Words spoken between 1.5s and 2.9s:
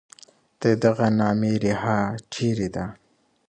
ریښه چېري ده؟